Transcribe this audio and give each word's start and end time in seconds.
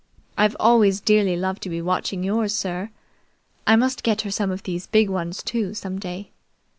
"I've 0.35 0.55
always 0.59 0.99
dearly 0.99 1.37
loved 1.37 1.61
to 1.61 1.69
be 1.69 1.79
watching 1.79 2.23
yours, 2.23 2.55
sir. 2.55 2.89
I 3.67 3.75
must 3.75 4.01
get 4.01 4.21
her 4.21 4.31
some 4.31 4.49
of 4.49 4.63
these 4.63 4.87
big 4.87 5.11
ones, 5.11 5.43
too, 5.43 5.75
some 5.75 5.99
day. 5.99 6.31